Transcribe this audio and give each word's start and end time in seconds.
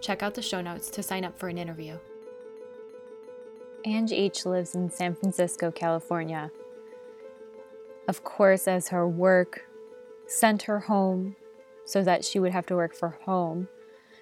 check 0.00 0.22
out 0.22 0.34
the 0.34 0.42
show 0.42 0.60
notes 0.60 0.90
to 0.90 1.02
sign 1.02 1.24
up 1.24 1.38
for 1.38 1.48
an 1.48 1.58
interview. 1.58 1.98
Ange 3.84 4.12
H. 4.12 4.44
lives 4.44 4.74
in 4.74 4.90
San 4.90 5.14
Francisco, 5.14 5.70
California. 5.70 6.50
Of 8.08 8.24
course, 8.24 8.66
as 8.68 8.88
her 8.88 9.08
work 9.08 9.66
sent 10.26 10.62
her 10.62 10.80
home 10.80 11.36
so 11.84 12.02
that 12.02 12.24
she 12.24 12.38
would 12.38 12.52
have 12.52 12.66
to 12.66 12.76
work 12.76 12.94
for 12.94 13.18
home, 13.24 13.68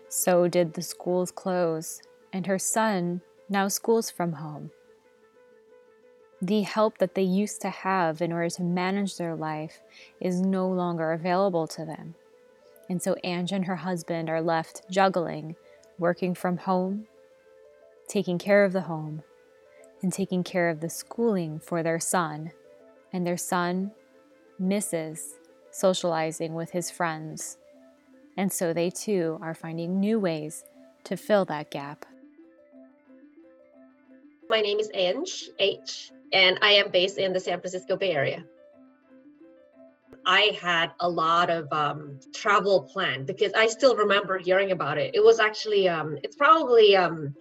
so 0.08 0.48
did 0.48 0.74
the 0.74 0.82
schools 0.82 1.30
close, 1.30 2.00
and 2.32 2.46
her 2.46 2.58
son 2.58 3.20
now 3.48 3.68
schools 3.68 4.10
from 4.10 4.34
home. 4.34 4.70
The 6.40 6.62
help 6.62 6.98
that 6.98 7.14
they 7.14 7.22
used 7.22 7.60
to 7.62 7.70
have 7.70 8.22
in 8.22 8.32
order 8.32 8.50
to 8.50 8.62
manage 8.62 9.16
their 9.16 9.34
life 9.34 9.80
is 10.20 10.40
no 10.40 10.68
longer 10.68 11.12
available 11.12 11.66
to 11.68 11.84
them. 11.84 12.14
And 12.88 13.02
so 13.02 13.16
Ange 13.24 13.52
and 13.52 13.64
her 13.64 13.76
husband 13.76 14.30
are 14.30 14.40
left 14.40 14.82
juggling 14.88 15.56
working 15.98 16.34
from 16.34 16.56
home, 16.58 17.06
taking 18.08 18.38
care 18.38 18.64
of 18.64 18.72
the 18.72 18.82
home, 18.82 19.22
and 20.02 20.12
taking 20.12 20.44
care 20.44 20.68
of 20.68 20.80
the 20.80 20.90
schooling 20.90 21.58
for 21.58 21.82
their 21.82 21.98
son. 21.98 22.52
And 23.12 23.26
their 23.26 23.36
son 23.36 23.92
misses 24.58 25.34
socializing 25.70 26.54
with 26.54 26.70
his 26.70 26.90
friends. 26.90 27.58
And 28.36 28.52
so 28.52 28.72
they 28.72 28.90
too 28.90 29.38
are 29.42 29.54
finding 29.54 29.98
new 29.98 30.18
ways 30.18 30.64
to 31.04 31.16
fill 31.16 31.44
that 31.46 31.70
gap. 31.70 32.06
My 34.48 34.60
name 34.60 34.78
is 34.78 34.90
Ange 34.94 35.50
H, 35.58 36.10
and 36.32 36.58
I 36.62 36.72
am 36.72 36.90
based 36.90 37.18
in 37.18 37.32
the 37.32 37.40
San 37.40 37.60
Francisco 37.60 37.96
Bay 37.96 38.12
Area. 38.12 38.44
I 40.28 40.56
had 40.60 40.92
a 41.00 41.08
lot 41.08 41.48
of 41.48 41.66
um, 41.72 42.20
travel 42.34 42.86
planned 42.92 43.26
because 43.26 43.50
I 43.54 43.66
still 43.66 43.96
remember 43.96 44.38
hearing 44.38 44.72
about 44.72 44.98
it. 44.98 45.10
It 45.14 45.24
was 45.24 45.40
actually, 45.40 45.88
um, 45.88 46.18
it's 46.22 46.36
probably 46.36 46.94
um, 46.94 47.34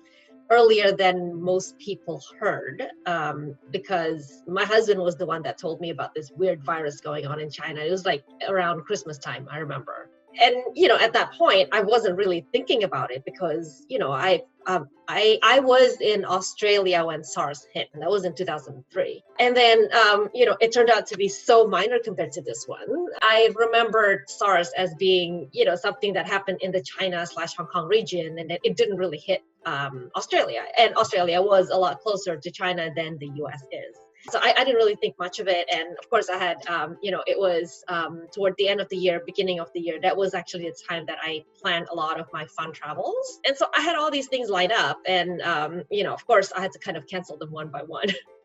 earlier 0.49 0.93
than 0.93 1.43
most 1.43 1.77
people 1.79 2.23
heard 2.39 2.81
um, 3.05 3.57
because 3.71 4.41
my 4.47 4.63
husband 4.63 5.01
was 5.01 5.17
the 5.17 5.25
one 5.25 5.43
that 5.43 5.59
told 5.59 5.81
me 5.81 5.89
about 5.89 6.11
this 6.15 6.31
weird 6.33 6.63
virus 6.63 7.01
going 7.01 7.27
on 7.27 7.41
in 7.41 7.49
China. 7.49 7.81
It 7.81 7.91
was 7.91 8.05
like 8.05 8.23
around 8.47 8.85
Christmas 8.85 9.17
time, 9.19 9.45
I 9.51 9.57
remember 9.57 10.09
and 10.41 10.55
you 10.75 10.87
know 10.87 10.97
at 10.97 11.13
that 11.13 11.31
point 11.33 11.69
i 11.71 11.81
wasn't 11.81 12.15
really 12.15 12.45
thinking 12.51 12.83
about 12.83 13.11
it 13.11 13.23
because 13.25 13.85
you 13.89 13.99
know 13.99 14.11
i 14.11 14.41
um, 14.67 14.89
I 15.07 15.39
I 15.41 15.59
was 15.61 15.99
in 16.01 16.25
Australia 16.25 17.05
when 17.05 17.23
SARS 17.23 17.65
hit, 17.73 17.89
and 17.93 18.01
that 18.01 18.09
was 18.09 18.25
in 18.25 18.35
2003. 18.35 19.23
And 19.39 19.55
then, 19.55 19.87
um, 19.93 20.27
you 20.33 20.45
know, 20.45 20.57
it 20.59 20.73
turned 20.73 20.89
out 20.89 21.07
to 21.07 21.17
be 21.17 21.29
so 21.29 21.65
minor 21.67 21.99
compared 22.03 22.33
to 22.33 22.41
this 22.41 22.65
one. 22.67 23.07
I 23.21 23.49
remembered 23.55 24.29
SARS 24.29 24.69
as 24.77 24.93
being, 24.95 25.49
you 25.53 25.63
know, 25.63 25.75
something 25.75 26.11
that 26.13 26.27
happened 26.27 26.59
in 26.61 26.71
the 26.73 26.81
China 26.81 27.25
slash 27.25 27.55
Hong 27.55 27.67
Kong 27.67 27.87
region, 27.87 28.37
and 28.39 28.51
it 28.51 28.75
didn't 28.75 28.97
really 28.97 29.19
hit 29.19 29.41
um, 29.65 30.11
Australia. 30.17 30.63
And 30.77 30.93
Australia 30.95 31.41
was 31.41 31.69
a 31.69 31.77
lot 31.77 32.01
closer 32.01 32.35
to 32.35 32.51
China 32.51 32.91
than 32.93 33.17
the 33.19 33.31
U.S. 33.35 33.63
is 33.71 33.95
so 34.29 34.39
I, 34.41 34.53
I, 34.57 34.63
didn't 34.63 34.75
really 34.75 34.95
think 34.95 35.17
much 35.17 35.39
of 35.39 35.47
it. 35.47 35.67
And 35.73 35.97
of 35.97 36.09
course 36.09 36.29
i 36.29 36.37
had 36.37 36.57
um, 36.67 36.97
you 37.01 37.11
know 37.11 37.23
it 37.27 37.37
was 37.37 37.83
um, 37.87 38.27
toward 38.31 38.55
the 38.57 38.67
end 38.67 38.81
of 38.81 38.89
the 38.89 38.97
year 38.97 39.21
beginning 39.25 39.59
of 39.59 39.71
the 39.73 39.79
year 39.79 39.99
that 40.01 40.15
was 40.15 40.33
actually 40.33 40.65
the 40.65 40.75
time 40.87 41.05
that 41.07 41.17
i 41.21 41.43
planned 41.61 41.87
a 41.91 41.95
lot 41.95 42.19
of 42.19 42.27
my 42.33 42.45
fun 42.45 42.71
travels. 42.71 43.39
And 43.45 43.55
so 43.55 43.67
i 43.75 43.81
had 43.81 43.95
all 43.95 44.11
these 44.11 44.27
things 44.27 44.49
lined 44.49 44.71
up 44.71 44.99
and 45.07 45.41
um, 45.41 45.83
you 45.89 46.03
know 46.03 46.13
of 46.13 46.25
course 46.25 46.51
i 46.53 46.61
had 46.61 46.71
to 46.71 46.79
kind 46.79 46.97
of 46.97 47.07
cancel 47.07 47.37
them 47.37 47.51
one 47.51 47.69
by 47.69 47.81
one 47.83 48.07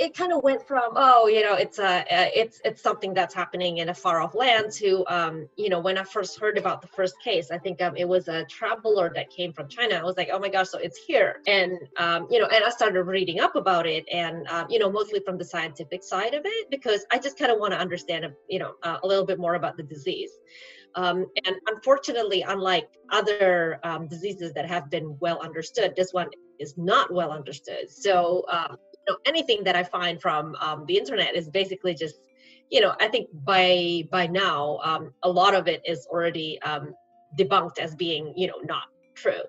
it 0.00 0.16
kind 0.16 0.32
of 0.32 0.42
went 0.42 0.66
from 0.66 0.92
oh 0.96 1.28
you 1.28 1.42
know 1.42 1.54
it's 1.54 1.78
a 1.78 2.04
it's 2.34 2.58
it's 2.64 2.80
something 2.80 3.12
that's 3.12 3.34
happening 3.34 3.78
in 3.78 3.90
a 3.90 3.94
far 3.94 4.22
off 4.22 4.34
land 4.34 4.72
to 4.72 5.04
um, 5.08 5.46
you 5.56 5.68
know 5.68 5.78
when 5.78 5.98
I 5.98 6.04
first 6.04 6.40
heard 6.40 6.56
about 6.56 6.80
the 6.80 6.88
first 6.88 7.14
case 7.22 7.50
I 7.50 7.58
think 7.58 7.82
um, 7.82 7.94
it 7.96 8.08
was 8.08 8.26
a 8.26 8.44
traveler 8.46 9.12
that 9.14 9.28
came 9.28 9.52
from 9.52 9.68
China 9.68 9.96
I 9.96 10.02
was 10.02 10.16
like 10.16 10.30
oh 10.32 10.38
my 10.38 10.48
gosh 10.48 10.70
so 10.70 10.78
it's 10.78 10.96
here 10.96 11.42
and 11.46 11.78
um, 11.98 12.26
you 12.30 12.40
know 12.40 12.46
and 12.46 12.64
I 12.64 12.70
started 12.70 13.02
reading 13.02 13.40
up 13.40 13.56
about 13.56 13.86
it 13.86 14.04
and 14.10 14.48
um, 14.48 14.66
you 14.70 14.78
know 14.78 14.90
mostly 14.90 15.20
from 15.20 15.36
the 15.36 15.44
scientific 15.44 16.02
side 16.02 16.32
of 16.32 16.42
it 16.46 16.70
because 16.70 17.04
I 17.12 17.18
just 17.18 17.38
kind 17.38 17.52
of 17.52 17.58
want 17.58 17.74
to 17.74 17.78
understand 17.78 18.26
you 18.48 18.58
know 18.58 18.72
uh, 18.82 18.98
a 19.02 19.06
little 19.06 19.26
bit 19.26 19.38
more 19.38 19.54
about 19.54 19.76
the 19.76 19.82
disease. 19.82 20.30
Um, 20.96 21.26
and 21.46 21.54
unfortunately, 21.68 22.42
unlike 22.42 22.88
other 23.10 23.78
um, 23.84 24.08
diseases 24.08 24.52
that 24.54 24.66
have 24.66 24.90
been 24.90 25.16
well 25.20 25.40
understood, 25.40 25.94
this 25.94 26.12
one 26.12 26.26
is 26.58 26.76
not 26.76 27.12
well 27.12 27.30
understood. 27.32 27.88
So, 27.88 28.44
um, 28.50 28.76
know 29.10 29.18
anything 29.26 29.64
that 29.64 29.76
i 29.76 29.82
find 29.82 30.20
from 30.20 30.54
um, 30.60 30.84
the 30.86 30.96
internet 30.96 31.34
is 31.34 31.48
basically 31.48 31.94
just 31.94 32.16
you 32.70 32.80
know 32.80 32.94
i 33.00 33.08
think 33.08 33.28
by 33.44 34.02
by 34.10 34.26
now 34.26 34.78
um, 34.84 35.12
a 35.22 35.30
lot 35.30 35.54
of 35.54 35.68
it 35.68 35.80
is 35.84 36.06
already 36.10 36.60
um, 36.62 36.94
debunked 37.38 37.78
as 37.78 37.94
being 37.94 38.32
you 38.36 38.46
know 38.46 38.60
not 38.64 38.84
true. 39.14 39.42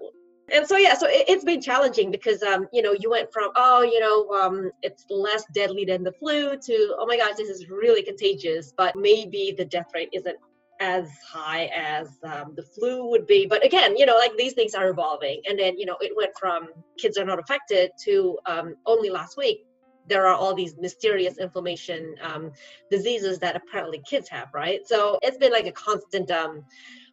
And 0.53 0.67
so 0.67 0.75
yeah 0.75 0.95
so 0.95 1.07
it, 1.09 1.29
has 1.29 1.45
been 1.45 1.61
challenging 1.61 2.11
because 2.11 2.43
um 2.43 2.67
you 2.73 2.81
know 2.81 2.93
you 2.99 3.09
went 3.09 3.31
from 3.31 3.51
oh 3.55 3.83
you 3.83 4.01
know 4.01 4.29
um 4.37 4.69
it's 4.81 5.05
less 5.09 5.45
deadly 5.53 5.85
than 5.85 6.03
the 6.03 6.11
flu 6.11 6.57
to 6.57 6.95
oh 6.99 7.05
my 7.07 7.15
gosh 7.15 7.35
this 7.37 7.47
is 7.47 7.69
really 7.69 8.03
contagious 8.03 8.73
but 8.75 8.93
maybe 8.97 9.55
the 9.57 9.63
death 9.63 9.87
rate 9.93 10.09
isn't 10.11 10.35
as 10.81 11.07
high 11.23 11.65
as 11.75 12.09
um, 12.23 12.53
the 12.55 12.63
flu 12.63 13.05
would 13.05 13.27
be. 13.27 13.45
But 13.45 13.63
again, 13.63 13.95
you 13.95 14.05
know, 14.07 14.15
like 14.15 14.35
these 14.35 14.53
things 14.53 14.73
are 14.73 14.89
evolving. 14.89 15.41
And 15.47 15.57
then, 15.57 15.77
you 15.77 15.85
know, 15.85 15.95
it 16.01 16.11
went 16.17 16.31
from 16.37 16.69
kids 16.97 17.17
are 17.19 17.23
not 17.23 17.39
affected 17.39 17.91
to 18.05 18.39
um, 18.47 18.75
only 18.87 19.11
last 19.11 19.37
week. 19.37 19.63
There 20.09 20.25
are 20.25 20.33
all 20.33 20.55
these 20.55 20.75
mysterious 20.77 21.37
inflammation 21.37 22.15
um, 22.23 22.51
diseases 22.89 23.37
that 23.39 23.55
apparently 23.55 24.01
kids 24.05 24.27
have, 24.29 24.49
right? 24.53 24.79
So 24.85 25.19
it's 25.21 25.37
been 25.37 25.51
like 25.51 25.67
a 25.67 25.71
constant 25.71 26.31
um, 26.31 26.65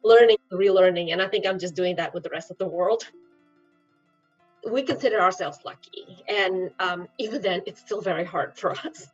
learning, 0.03 0.39
relearning. 0.51 1.13
And 1.13 1.21
I 1.21 1.29
think 1.29 1.47
I'm 1.47 1.59
just 1.59 1.75
doing 1.77 1.95
that 1.97 2.15
with 2.15 2.23
the 2.23 2.31
rest 2.31 2.51
of 2.51 2.57
the 2.57 2.67
world. 2.67 3.05
We 4.69 4.83
consider 4.83 5.21
ourselves 5.21 5.59
lucky. 5.67 6.25
And 6.27 6.71
um, 6.81 7.07
even 7.19 7.43
then, 7.43 7.61
it's 7.67 7.81
still 7.81 8.01
very 8.01 8.25
hard 8.25 8.57
for 8.57 8.71
us. 8.73 9.09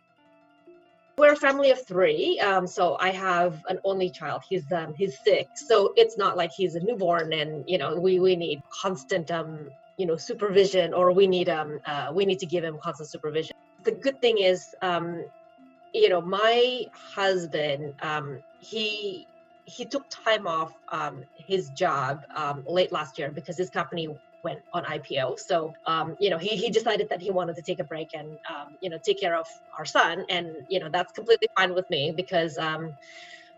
We're 1.17 1.33
a 1.33 1.37
family 1.37 1.71
of 1.71 1.87
three, 1.87 2.41
um, 2.41 2.67
so 2.67 2.97
I 2.99 3.11
have 3.11 3.61
an 3.69 3.79
only 3.85 4.11
child. 4.11 4.43
He's 4.49 4.71
um, 4.73 4.95
he's 4.97 5.17
six, 5.23 5.69
so 5.69 5.93
it's 5.97 6.19
not 6.19 6.37
like 6.37 6.51
he's 6.57 6.75
a 6.75 6.81
newborn, 6.81 7.33
and 7.33 7.63
you 7.69 7.79
know 7.79 7.95
we 7.95 8.19
we 8.19 8.35
need 8.35 8.61
constant 8.83 9.31
um 9.31 9.69
you 9.97 10.07
know 10.07 10.17
supervision, 10.17 10.93
or 10.93 11.13
we 11.13 11.29
need 11.29 11.49
um 11.49 11.79
uh, 11.87 12.11
we 12.13 12.27
need 12.27 12.41
to 12.41 12.47
give 12.47 12.65
him 12.65 12.79
constant 12.83 13.11
supervision. 13.11 13.53
The 13.85 13.93
good 13.93 14.21
thing 14.21 14.39
is 14.39 14.75
um 14.83 15.25
you 15.93 16.09
know 16.09 16.21
my 16.21 16.85
husband 17.15 17.95
um 18.03 18.41
he 18.59 19.29
he 19.65 19.87
took 19.87 20.05
time 20.25 20.47
off 20.47 20.73
um, 20.93 21.23
his 21.37 21.71
job 21.71 22.19
um, 22.37 22.63
late 22.67 22.93
last 22.93 23.19
year 23.19 23.31
because 23.31 23.57
his 23.57 23.71
company 23.71 24.09
went 24.45 24.61
on 24.73 24.85
IPO. 24.85 25.39
So, 25.41 25.75
um, 25.87 26.17
you 26.21 26.31
know, 26.31 26.39
he, 26.39 26.51
he 26.51 26.71
decided 26.71 27.09
that 27.09 27.21
he 27.21 27.31
wanted 27.31 27.57
to 27.57 27.63
take 27.63 27.81
a 27.81 27.85
break 27.85 28.11
and, 28.15 28.29
um, 28.49 28.77
you 28.81 28.91
know, 28.91 28.99
take 29.03 29.19
care 29.19 29.37
of 29.37 29.47
our 29.79 29.85
son. 29.85 30.25
And, 30.29 30.55
you 30.69 30.79
know, 30.79 30.89
that's 30.93 31.13
completely 31.13 31.49
fine 31.57 31.75
with 31.75 31.89
me 31.91 32.13
because 32.15 32.59
um, 32.59 32.95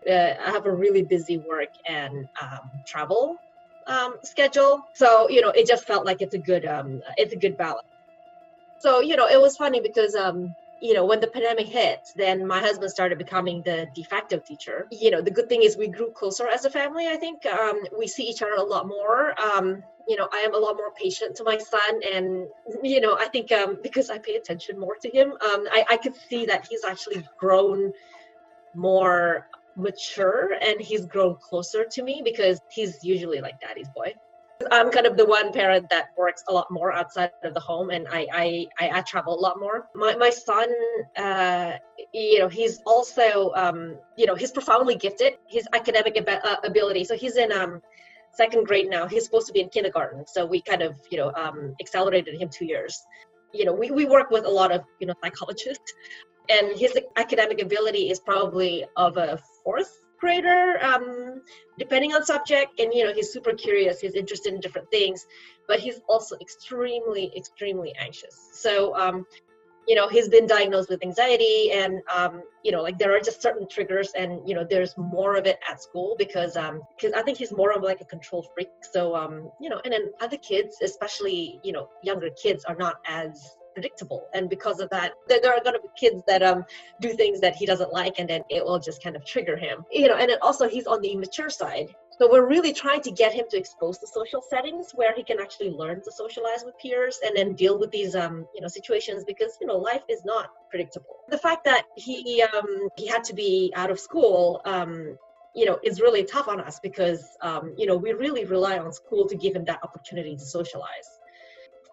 uh, 0.09 0.33
I 0.45 0.51
have 0.51 0.65
a 0.65 0.71
really 0.71 1.03
busy 1.03 1.37
work 1.37 1.69
and 1.87 2.27
um, 2.41 2.71
travel 2.85 3.35
um, 3.87 4.15
schedule. 4.23 4.81
So, 4.93 5.29
you 5.29 5.41
know, 5.41 5.49
it 5.49 5.67
just 5.67 5.85
felt 5.85 6.05
like 6.05 6.21
it's 6.21 6.33
a 6.33 6.39
good, 6.39 6.65
um, 6.65 7.01
it's 7.17 7.33
a 7.33 7.37
good 7.37 7.57
balance. 7.57 7.87
So, 8.79 9.01
you 9.01 9.15
know, 9.15 9.27
it 9.27 9.39
was 9.39 9.57
funny 9.57 9.81
because, 9.81 10.15
you 10.81 10.93
know 10.93 11.05
when 11.05 11.19
the 11.19 11.27
pandemic 11.27 11.67
hit 11.67 12.09
then 12.15 12.45
my 12.45 12.59
husband 12.59 12.91
started 12.91 13.17
becoming 13.17 13.61
the 13.63 13.87
de 13.93 14.03
facto 14.03 14.37
teacher. 14.37 14.87
You 14.91 15.11
know 15.11 15.21
the 15.21 15.31
good 15.31 15.49
thing 15.49 15.63
is 15.63 15.77
we 15.77 15.87
grew 15.87 16.11
closer 16.11 16.47
as 16.47 16.65
a 16.65 16.69
family 16.69 17.07
i 17.07 17.15
think. 17.15 17.45
Um, 17.45 17.81
we 17.97 18.07
see 18.07 18.23
each 18.23 18.41
other 18.41 18.53
a 18.53 18.63
lot 18.63 18.87
more. 18.87 19.39
Um, 19.39 19.83
you 20.07 20.15
know 20.15 20.27
i 20.33 20.37
am 20.37 20.53
a 20.55 20.57
lot 20.57 20.75
more 20.75 20.91
patient 20.91 21.35
to 21.35 21.43
my 21.43 21.57
son 21.57 22.01
and 22.13 22.47
you 22.81 23.01
know 23.01 23.17
i 23.17 23.25
think 23.25 23.51
um, 23.51 23.77
because 23.83 24.09
i 24.09 24.17
pay 24.17 24.35
attention 24.35 24.79
more 24.79 24.95
to 24.95 25.09
him 25.09 25.31
um, 25.31 25.67
I, 25.71 25.85
I 25.91 25.97
could 25.97 26.15
see 26.15 26.45
that 26.45 26.65
he's 26.65 26.83
actually 26.85 27.27
grown 27.37 27.91
more 28.73 29.47
mature 29.75 30.53
and 30.61 30.79
he's 30.79 31.05
grown 31.05 31.35
closer 31.35 31.83
to 31.83 32.03
me 32.03 32.21
because 32.23 32.61
he's 32.71 33.03
usually 33.03 33.41
like 33.41 33.59
daddy's 33.59 33.89
boy 33.89 34.13
I'm 34.71 34.91
kind 34.91 35.05
of 35.05 35.17
the 35.17 35.25
one 35.25 35.51
parent 35.53 35.89
that 35.89 36.09
works 36.17 36.43
a 36.47 36.53
lot 36.53 36.67
more 36.71 36.91
outside 36.91 37.31
of 37.43 37.53
the 37.53 37.59
home, 37.59 37.89
and 37.89 38.07
I 38.07 38.27
I, 38.33 38.65
I, 38.79 38.99
I 38.99 39.01
travel 39.01 39.37
a 39.37 39.41
lot 39.41 39.59
more. 39.59 39.87
My 39.95 40.15
my 40.15 40.29
son, 40.29 40.69
uh, 41.15 41.73
you 42.13 42.39
know, 42.39 42.47
he's 42.47 42.79
also 42.85 43.51
um, 43.55 43.97
you 44.17 44.25
know 44.25 44.35
he's 44.35 44.51
profoundly 44.51 44.95
gifted. 44.95 45.33
His 45.47 45.67
academic 45.73 46.17
ab- 46.17 46.41
uh, 46.43 46.57
ability. 46.63 47.03
So 47.03 47.15
he's 47.15 47.37
in 47.37 47.51
um, 47.51 47.81
second 48.33 48.65
grade 48.65 48.89
now. 48.89 49.07
He's 49.07 49.25
supposed 49.25 49.47
to 49.47 49.53
be 49.53 49.61
in 49.61 49.69
kindergarten, 49.69 50.25
so 50.27 50.45
we 50.45 50.61
kind 50.61 50.81
of 50.81 50.95
you 51.11 51.17
know 51.17 51.31
um, 51.35 51.75
accelerated 51.79 52.39
him 52.41 52.49
two 52.49 52.65
years. 52.65 52.97
You 53.53 53.65
know, 53.65 53.73
we 53.73 53.91
we 53.91 54.05
work 54.05 54.31
with 54.31 54.45
a 54.45 54.49
lot 54.49 54.71
of 54.71 54.81
you 54.99 55.07
know 55.07 55.13
psychologists, 55.23 55.93
and 56.49 56.77
his 56.77 56.97
academic 57.15 57.61
ability 57.61 58.09
is 58.09 58.19
probably 58.19 58.85
of 58.95 59.17
a 59.17 59.39
fourth 59.63 60.01
grader 60.19 60.83
um, 60.83 61.41
depending 61.77 62.13
on 62.13 62.25
subject 62.25 62.79
and 62.79 62.93
you 62.93 63.05
know 63.05 63.13
he's 63.13 63.31
super 63.31 63.53
curious 63.53 63.99
he's 63.99 64.15
interested 64.15 64.53
in 64.53 64.59
different 64.59 64.89
things 64.91 65.25
but 65.67 65.79
he's 65.79 65.99
also 66.07 66.35
extremely 66.41 67.31
extremely 67.35 67.93
anxious. 67.99 68.49
So 68.53 68.95
um, 68.95 69.25
you 69.87 69.95
know 69.95 70.07
he's 70.09 70.27
been 70.29 70.47
diagnosed 70.47 70.89
with 70.89 71.03
anxiety 71.03 71.71
and 71.71 72.01
um, 72.13 72.43
you 72.63 72.71
know 72.71 72.81
like 72.81 72.97
there 72.97 73.15
are 73.15 73.19
just 73.19 73.41
certain 73.41 73.67
triggers 73.69 74.11
and 74.17 74.47
you 74.47 74.55
know 74.55 74.65
there's 74.69 74.97
more 74.97 75.35
of 75.35 75.45
it 75.45 75.59
at 75.69 75.81
school 75.81 76.15
because 76.17 76.57
um 76.57 76.81
because 76.97 77.13
i 77.13 77.21
think 77.21 77.37
he's 77.37 77.53
more 77.53 77.71
of 77.71 77.83
like 77.83 78.01
a 78.01 78.05
control 78.05 78.45
freak. 78.53 78.69
So 78.91 79.15
um 79.15 79.49
you 79.61 79.69
know 79.69 79.79
and 79.83 79.93
then 79.93 80.11
other 80.21 80.37
kids 80.37 80.77
especially 80.81 81.59
you 81.63 81.71
know 81.71 81.89
younger 82.03 82.29
kids 82.41 82.65
are 82.65 82.75
not 82.75 82.95
as 83.05 83.55
predictable. 83.77 84.27
And 84.33 84.49
because 84.49 84.79
of 84.79 84.89
that 84.89 85.13
there 85.27 85.53
are 85.53 85.63
going 85.63 85.75
to 85.79 85.85
be 85.87 85.91
kids 86.03 86.23
that 86.27 86.41
um 86.41 86.65
do 86.99 87.09
things 87.21 87.39
that 87.41 87.55
he 87.55 87.65
doesn't 87.71 87.93
like 87.93 88.15
and 88.17 88.27
then 88.27 88.41
it 88.49 88.65
will 88.65 88.79
just 88.79 89.03
kind 89.03 89.15
of 89.15 89.23
trigger 89.33 89.55
him. 89.55 89.85
You 89.91 90.07
know 90.09 90.17
and 90.21 90.29
then 90.31 90.39
also 90.41 90.67
he's 90.67 90.87
on 90.87 90.99
the 91.01 91.09
immature 91.09 91.51
side. 91.51 91.89
So 92.17 92.27
we're 92.31 92.47
really 92.47 92.73
trying 92.73 93.01
to 93.01 93.11
get 93.11 93.31
him 93.39 93.45
to 93.51 93.57
expose 93.57 93.99
to 93.99 94.07
social 94.07 94.41
settings 94.41 94.87
where 94.99 95.13
he 95.13 95.23
can 95.29 95.39
actually 95.39 95.69
learn 95.69 95.97
to 96.05 96.11
socialize 96.11 96.63
with 96.65 96.75
peers 96.79 97.19
and 97.23 97.37
then 97.37 97.53
deal 97.53 97.77
with 97.77 97.91
these 97.91 98.15
um, 98.15 98.47
you 98.55 98.61
know 98.61 98.67
situations 98.79 99.23
because 99.31 99.51
you 99.61 99.67
know 99.67 99.77
life 99.77 100.05
is 100.09 100.25
not 100.25 100.49
predictable. 100.71 101.17
The 101.29 101.37
fact 101.37 101.63
that 101.65 101.83
he 101.95 102.41
um, 102.41 102.89
he 102.97 103.05
had 103.05 103.23
to 103.25 103.35
be 103.35 103.71
out 103.75 103.91
of 103.91 103.99
school 103.99 104.61
um, 104.65 105.19
you 105.53 105.65
know 105.67 105.77
is 105.83 106.01
really 106.01 106.23
tough 106.23 106.47
on 106.47 106.59
us 106.59 106.79
because 106.79 107.23
um, 107.41 107.75
you 107.77 107.85
know 107.85 107.95
we 107.95 108.13
really 108.13 108.45
rely 108.45 108.79
on 108.79 108.91
school 108.91 109.27
to 109.27 109.35
give 109.35 109.55
him 109.55 109.65
that 109.65 109.79
opportunity 109.83 110.35
to 110.35 110.45
socialize 110.57 111.16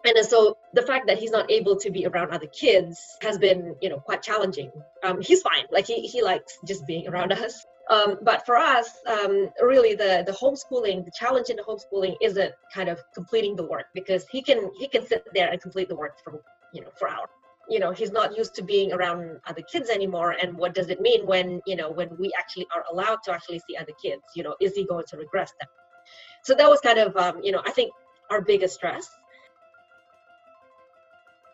and 0.05 0.25
so 0.25 0.57
the 0.73 0.81
fact 0.81 1.07
that 1.07 1.17
he's 1.17 1.31
not 1.31 1.49
able 1.51 1.75
to 1.77 1.89
be 1.89 2.05
around 2.05 2.31
other 2.31 2.47
kids 2.47 3.17
has 3.21 3.37
been 3.37 3.75
you 3.81 3.89
know 3.89 3.99
quite 3.99 4.21
challenging. 4.21 4.71
Um, 5.03 5.21
he's 5.21 5.41
fine. 5.41 5.65
Like 5.71 5.87
he, 5.87 6.01
he 6.01 6.21
likes 6.21 6.57
just 6.65 6.85
being 6.85 7.07
around 7.07 7.31
us. 7.45 7.65
Um, 7.89 8.17
but 8.23 8.45
for 8.47 8.57
us 8.57 8.89
um, 9.07 9.49
really 9.61 9.93
the 9.93 10.23
the 10.25 10.31
homeschooling 10.31 11.05
the 11.05 11.11
challenge 11.11 11.49
in 11.49 11.57
the 11.57 11.61
homeschooling 11.61 12.15
isn't 12.19 12.51
kind 12.73 12.89
of 12.89 12.99
completing 13.13 13.55
the 13.55 13.63
work 13.63 13.85
because 13.93 14.25
he 14.31 14.41
can 14.41 14.71
he 14.79 14.87
can 14.87 15.05
sit 15.05 15.23
there 15.35 15.49
and 15.49 15.61
complete 15.61 15.87
the 15.87 15.95
work 15.95 16.17
for 16.23 16.41
you 16.73 16.81
know 16.81 16.89
for 16.97 17.07
hours. 17.07 17.29
You 17.69 17.79
know 17.79 17.91
he's 17.91 18.11
not 18.11 18.37
used 18.37 18.55
to 18.55 18.63
being 18.63 18.91
around 18.91 19.39
other 19.47 19.61
kids 19.71 19.89
anymore. 19.89 20.31
And 20.31 20.57
what 20.57 20.73
does 20.73 20.89
it 20.89 20.99
mean 20.99 21.25
when 21.25 21.61
you 21.65 21.75
know 21.75 21.91
when 21.91 22.09
we 22.17 22.31
actually 22.37 22.67
are 22.75 22.83
allowed 22.91 23.19
to 23.25 23.31
actually 23.33 23.59
see 23.59 23.77
other 23.77 23.93
kids? 24.01 24.23
You 24.35 24.43
know 24.43 24.55
is 24.59 24.73
he 24.73 24.85
going 24.85 25.05
to 25.09 25.17
regress 25.17 25.51
them? 25.59 25.69
So 26.43 26.53
that 26.53 26.69
was 26.69 26.79
kind 26.81 26.99
of 26.99 27.15
um, 27.17 27.41
you 27.43 27.51
know 27.51 27.61
i 27.65 27.71
think 27.71 27.91
our 28.29 28.41
biggest 28.41 28.75
stress 28.75 29.07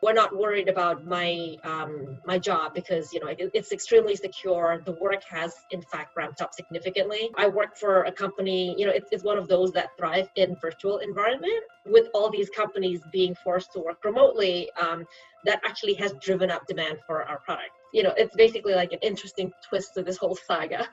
we're 0.02 0.14
not 0.14 0.36
worried 0.36 0.68
about 0.68 1.06
my 1.06 1.56
um, 1.64 2.18
my 2.26 2.40
job 2.40 2.74
because 2.74 3.14
you 3.14 3.20
know 3.20 3.28
it, 3.28 3.52
it's 3.54 3.72
extremely 3.72 4.16
secure. 4.16 4.82
The 4.86 4.94
work 4.94 5.24
has 5.30 5.54
in 5.70 5.82
fact 5.82 6.18
ramped 6.18 6.42
up 6.42 6.54
significantly. 6.54 7.30
I 7.38 7.48
work 7.48 7.78
for 7.78 8.04
a 8.04 8.12
company, 8.12 8.76
you 8.78 8.86
know, 8.88 8.92
it's, 8.92 9.10
it's 9.12 9.24
one 9.24 9.38
of 9.38 9.48
those 9.48 9.72
that 9.74 9.90
thrive 9.98 10.28
in 10.36 10.56
virtual 10.60 10.98
environment. 11.00 11.64
With 11.86 12.08
all 12.14 12.32
these 12.32 12.50
companies 12.50 13.02
being 13.12 13.36
forced 13.36 13.74
to 13.74 13.80
work 13.80 14.04
remotely, 14.04 14.70
um, 14.80 15.06
that 15.46 15.62
actually 15.64 15.94
has 15.96 16.14
driven 16.22 16.50
up 16.50 16.66
demand 16.68 17.00
for 17.06 17.24
our 17.24 17.40
product. 17.40 17.72
You 17.94 18.04
know, 18.04 18.14
it's 18.18 18.36
basically 18.36 18.74
like 18.74 18.94
an 18.94 19.00
interesting 19.02 19.52
twist 19.68 19.94
to 19.96 20.04
this 20.04 20.18
whole 20.18 20.36
saga. 20.36 20.88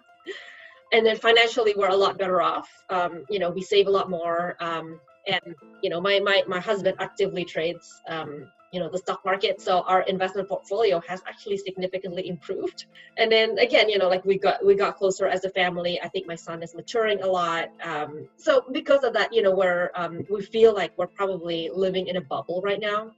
and 0.93 1.06
then 1.06 1.16
financially, 1.16 1.75
we're 1.76 1.88
a 1.88 1.96
lot 1.96 2.19
better 2.19 2.43
off. 2.43 2.69
Um, 2.90 3.25
you 3.31 3.38
know, 3.38 3.50
we 3.50 3.62
save 3.62 3.87
a 3.87 3.90
lot 3.90 4.10
more. 4.10 4.56
Um, 4.60 5.00
and 5.26 5.55
you 5.82 5.88
know, 5.90 6.00
my 6.00 6.20
my 6.20 6.43
my 6.46 6.60
husband 6.60 6.96
actively 6.99 7.44
trades 7.44 8.02
um, 8.08 8.50
you 8.73 8.81
know 8.81 8.88
the 8.88 8.99
stock 8.99 9.25
market 9.25 9.61
so 9.61 9.82
our 9.82 10.03
investment 10.03 10.49
portfolio 10.49 11.00
has 11.09 11.23
actually 11.26 11.56
significantly 11.56 12.29
improved. 12.29 12.87
And 13.17 13.31
then 13.31 13.59
again 13.59 13.88
you 13.88 13.99
know 13.99 14.09
like 14.09 14.25
we 14.25 14.38
got 14.38 14.65
we 14.65 14.75
got 14.75 14.97
closer 14.97 15.26
as 15.26 15.44
a 15.44 15.50
family. 15.50 16.00
I 16.03 16.09
think 16.09 16.26
my 16.26 16.35
son 16.35 16.62
is 16.62 16.75
maturing 16.75 17.23
a 17.23 17.26
lot 17.26 17.70
um, 17.82 18.29
so 18.37 18.65
because 18.73 19.05
of 19.05 19.12
that 19.15 19.32
you 19.32 19.43
know 19.43 19.55
we're 19.55 19.91
um, 19.94 20.25
we 20.31 20.43
feel 20.43 20.75
like 20.75 20.93
we're 20.97 21.06
probably 21.06 21.70
living 21.75 22.09
in 22.09 22.17
a 22.17 22.20
bubble 22.20 22.61
right 22.62 22.81
now. 22.81 23.12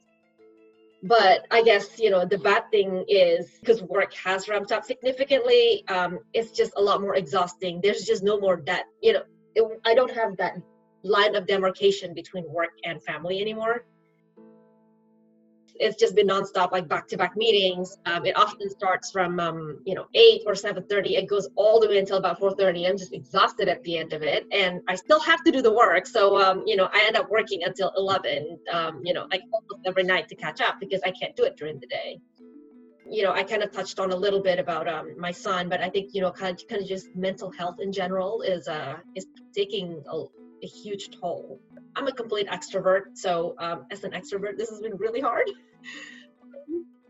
But 1.02 1.47
i 1.50 1.62
guess 1.62 1.99
you 1.99 2.11
know 2.11 2.25
the 2.26 2.38
bad 2.38 2.70
thing 2.70 3.05
is 3.08 3.47
because 3.61 3.82
work 3.82 4.12
has 4.14 4.49
ramped 4.49 4.70
up 4.70 4.85
significantly 4.85 5.85
um, 5.88 6.19
it's 6.35 6.50
just 6.52 6.73
a 6.76 6.82
lot 6.82 7.00
more 7.00 7.14
exhausting. 7.17 7.81
There's 7.82 8.05
just 8.05 8.23
no 8.23 8.38
more 8.38 8.62
that 8.67 8.85
you 9.02 9.14
know 9.14 9.23
it, 9.55 9.64
i 9.85 9.94
don't 9.94 10.12
have 10.12 10.37
that 10.37 10.55
line 11.02 11.35
of 11.35 11.47
demarcation 11.47 12.14
between 12.14 12.44
work 12.52 12.70
and 12.85 13.02
family 13.02 13.41
anymore 13.41 13.85
it's 15.78 15.96
just 15.96 16.14
been 16.14 16.28
nonstop, 16.28 16.72
like 16.72 16.88
back-to-back 16.88 17.37
meetings. 17.37 17.96
Um, 18.06 18.26
it 18.26 18.37
often 18.37 18.70
starts 18.70 19.11
from 19.11 19.38
um, 19.40 19.78
you 19.84 19.94
know 19.94 20.06
eight 20.14 20.43
or 20.46 20.55
seven 20.55 20.84
thirty. 20.84 21.17
It 21.17 21.28
goes 21.28 21.49
all 21.56 21.81
the 21.81 21.88
way 21.88 21.99
until 21.99 22.17
about 22.17 22.38
four 22.38 22.55
thirty. 22.55 22.87
I'm 22.87 22.99
just 22.99 23.12
exhausted 23.12 23.69
at 23.69 23.82
the 23.84 23.99
end 23.99 24.12
of 24.12 24.22
it, 24.22 24.46
and 24.52 24.81
I 24.88 24.94
still 24.94 25.20
have 25.20 25.43
to 25.44 25.52
do 25.52 25.62
the 25.62 25.72
work. 25.72 26.06
So 26.06 26.40
um, 26.40 26.62
you 26.67 26.76
know, 26.76 26.88
I 26.93 27.05
end 27.06 27.17
up 27.17 27.31
working 27.31 27.62
until 27.64 27.93
eleven. 27.96 28.58
Um, 28.72 29.00
you 29.05 29.14
know, 29.14 29.26
like 29.31 29.43
almost 29.52 29.87
every 29.87 30.02
night 30.02 30.28
to 30.28 30.34
catch 30.34 30.61
up 30.61 30.81
because 30.81 31.00
I 31.05 31.11
can't 31.11 31.34
do 31.37 31.44
it 31.44 31.56
during 31.56 31.78
the 31.81 31.87
day. 31.87 32.20
You 33.08 33.25
know, 33.25 33.32
I 33.32 33.43
kind 33.43 33.62
of 33.62 33.73
touched 33.73 33.99
on 33.99 34.12
a 34.12 34.16
little 34.16 34.40
bit 34.40 34.58
about 34.58 34.87
um, 34.88 35.19
my 35.19 35.32
son, 35.32 35.69
but 35.69 35.81
I 35.81 35.88
think 35.88 36.14
you 36.14 36.20
know, 36.20 36.31
kind 36.31 36.61
of, 36.61 36.69
kind 36.69 36.82
of 36.82 36.88
just 36.88 37.14
mental 37.16 37.50
health 37.50 37.76
in 37.81 37.93
general 37.93 38.43
is 38.43 38.69
uh 38.69 38.96
is 39.14 39.26
taking 39.55 40.02
a, 40.11 40.25
a 40.62 40.66
huge 40.66 41.11
toll. 41.20 41.61
I'm 41.96 42.06
a 42.06 42.12
complete 42.12 42.47
extrovert, 42.49 43.02
so 43.14 43.54
um, 43.59 43.87
as 43.90 44.04
an 44.04 44.12
extrovert, 44.12 44.56
this 44.56 44.71
has 44.71 44.80
been 44.80 44.97
really 44.97 45.21
hard. 45.21 45.50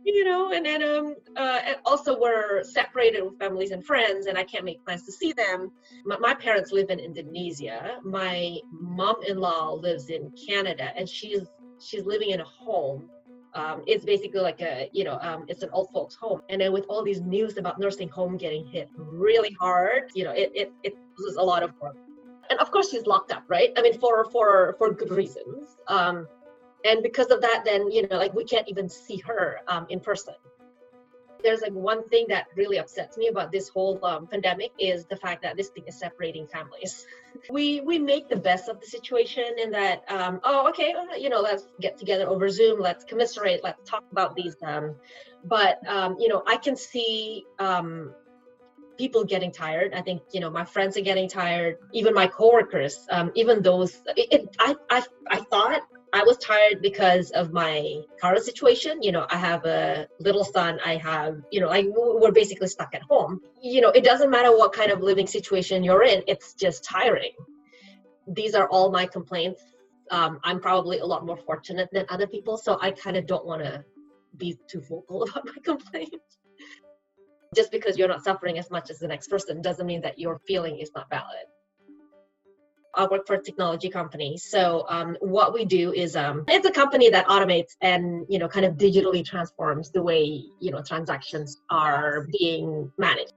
you 0.05 0.25
know, 0.25 0.53
and 0.53 0.65
then 0.65 0.83
um, 0.83 1.15
uh, 1.37 1.61
also 1.85 2.19
we're 2.19 2.65
separated 2.65 3.23
with 3.23 3.39
families 3.39 3.71
and 3.71 3.85
friends, 3.85 4.27
and 4.27 4.39
I 4.39 4.45
can't 4.45 4.65
make 4.65 4.85
plans 4.85 5.05
to 5.05 5.13
see 5.13 5.33
them. 5.33 5.71
My, 6.05 6.17
my 6.19 6.35
parents 6.35 6.73
live 6.73 6.91
in 6.91 6.99
Indonesia. 6.99 7.99
My 8.03 8.57
mom-in-law 8.73 9.75
lives 9.75 10.09
in 10.09 10.33
Canada, 10.49 10.91
and 10.97 11.09
she's 11.09 11.43
she's 11.81 12.05
living 12.05 12.31
in 12.31 12.41
a 12.41 12.45
home. 12.45 13.09
Um, 13.55 13.83
it's 13.87 14.05
basically 14.05 14.41
like 14.41 14.61
a 14.63 14.89
you 14.93 15.05
know 15.05 15.19
um, 15.21 15.45
it's 15.49 15.63
an 15.63 15.71
old 15.73 15.89
folks 15.93 16.15
home 16.15 16.41
and 16.49 16.61
then 16.61 16.73
with 16.73 16.85
all 16.89 17.03
these 17.03 17.21
news 17.21 17.59
about 17.59 17.81
nursing 17.81 18.09
home 18.09 18.37
getting 18.37 18.65
hit 18.65 18.89
really 18.97 19.57
hard 19.59 20.05
you 20.15 20.23
know 20.23 20.31
it 20.31 20.53
it, 20.55 20.73
it 20.85 20.95
was 21.19 21.35
a 21.35 21.43
lot 21.43 21.65
of 21.65 21.73
work 21.83 21.97
and 22.49 22.61
of 22.61 22.71
course 22.71 22.93
she's 22.93 23.07
locked 23.07 23.33
up 23.33 23.43
right 23.49 23.73
i 23.77 23.83
mean 23.83 23.99
for 23.99 24.25
for 24.31 24.77
for 24.79 24.93
good 24.93 25.11
reasons 25.11 25.79
um, 25.89 26.29
and 26.85 27.03
because 27.03 27.31
of 27.31 27.41
that 27.41 27.63
then 27.65 27.91
you 27.91 28.07
know 28.09 28.17
like 28.17 28.35
we 28.35 28.45
can't 28.45 28.69
even 28.69 28.89
see 28.89 29.19
her 29.19 29.61
um, 29.69 29.87
in 29.89 30.01
person. 30.01 30.35
There's 31.43 31.63
like 31.63 31.73
one 31.73 32.07
thing 32.11 32.27
that 32.29 32.49
really 32.55 32.79
upsets 32.79 33.17
me 33.17 33.29
about 33.29 33.51
this 33.51 33.71
whole 33.71 33.99
um, 34.05 34.27
pandemic 34.27 34.73
is 34.79 35.07
the 35.07 35.17
fact 35.17 35.43
that 35.43 35.57
this 35.57 35.71
thing 35.71 35.85
is 35.87 35.99
separating 35.99 36.47
families. 36.47 37.07
We 37.49 37.81
we 37.81 37.99
make 37.99 38.29
the 38.29 38.37
best 38.37 38.69
of 38.69 38.81
the 38.81 38.87
situation 38.87 39.45
in 39.57 39.71
that 39.71 40.03
um, 40.09 40.41
oh 40.45 40.69
okay 40.71 40.93
uh, 40.93 41.17
you 41.17 41.29
know 41.29 41.41
let's 41.41 41.65
get 41.81 41.97
together 41.97 42.29
over 42.29 42.49
zoom 42.49 42.81
let's 42.81 43.05
commiserate 43.05 43.61
let's 43.63 43.89
talk 43.89 44.05
about 44.11 44.35
these 44.35 44.57
um, 44.63 44.97
but 45.45 45.79
um, 45.87 46.17
you 46.19 46.29
know 46.29 46.43
i 46.47 46.57
can 46.57 46.75
see 46.77 47.45
um, 47.61 48.13
people 49.01 49.25
getting 49.25 49.51
tired. 49.51 49.95
I 49.95 50.03
think 50.03 50.21
you 50.35 50.41
know 50.43 50.51
my 50.51 50.67
friends 50.75 50.97
are 50.99 51.07
getting 51.11 51.29
tired 51.29 51.79
even 51.99 52.13
my 52.13 52.27
coworkers 52.27 52.95
um, 53.11 53.33
even 53.35 53.63
those 53.63 53.93
it, 54.21 54.29
it, 54.37 54.43
I, 54.59 54.77
I 54.91 54.99
i 55.37 55.39
thought 55.53 55.83
I 56.13 56.25
was 56.25 56.37
tired 56.39 56.83
because 56.83 57.31
of 57.31 57.53
my 57.53 58.03
current 58.21 58.45
situation. 58.45 59.03
You 59.03 59.13
know, 59.13 59.27
I 59.31 59.37
have 59.37 59.65
a 59.65 60.09
little 60.19 60.45
son. 60.45 60.81
I 60.85 60.97
have, 60.97 61.41
you 61.51 61.61
know, 61.61 61.69
like 61.69 61.87
we're 61.89 62.33
basically 62.33 62.69
stuck 62.69 62.95
at 62.95 63.03
home. 63.03 63.41
You 63.63 63.81
know, 63.81 63.91
it 63.91 64.03
doesn't 64.05 64.31
matter 64.31 64.51
what 64.57 64.73
kind 64.73 64.91
of 64.91 65.01
living 65.01 65.27
situation 65.27 65.85
you're 65.85 66.03
in, 66.03 66.23
it's 66.27 66.55
just 66.55 66.85
tiring. 66.85 67.33
These 68.27 68.55
are 68.55 68.69
all 68.69 68.91
my 68.91 69.07
complaints. 69.07 69.63
Um, 70.11 70.41
I'm 70.43 70.61
probably 70.61 70.99
a 70.99 71.07
lot 71.07 71.25
more 71.25 71.37
fortunate 71.37 71.89
than 71.93 72.05
other 72.09 72.27
people, 72.27 72.57
so 72.57 72.79
I 72.81 72.91
kind 72.91 73.17
of 73.17 73.27
don't 73.27 73.47
want 73.47 73.63
to 73.63 73.85
be 74.37 74.59
too 74.69 74.81
vocal 74.81 75.23
about 75.31 75.47
my 75.47 75.63
complaints. 75.63 76.39
Just 77.55 77.71
because 77.73 77.97
you're 77.97 78.09
not 78.09 78.23
suffering 78.25 78.59
as 78.59 78.71
much 78.71 78.91
as 78.91 78.99
the 78.99 79.09
next 79.09 79.29
person 79.29 79.61
doesn't 79.63 79.87
mean 79.87 80.01
that 80.03 80.19
your 80.19 80.41
feeling 80.47 80.79
is 80.79 80.91
not 80.95 81.09
valid. 81.11 81.47
I 82.95 83.07
work 83.07 83.27
for 83.27 83.35
a 83.35 83.43
technology 83.43 83.89
company. 83.89 84.37
So 84.37 84.85
um, 84.89 85.17
what 85.21 85.55
we 85.55 85.65
do 85.65 85.93
is 85.93 86.17
um, 86.17 86.45
it's 86.49 86.67
a 86.67 86.73
company 86.73 87.11
that 87.11 87.27
automates 87.27 87.77
and 87.81 88.27
you 88.29 88.39
know 88.39 88.49
kind 88.49 88.67
of 88.67 88.75
digitally 88.75 89.25
transforms 89.25 89.91
the 89.91 90.03
way 90.03 90.45
you 90.59 90.71
know 90.71 90.83
transactions 90.83 91.59
are 91.71 92.27
being 92.39 92.93
managed 92.99 93.33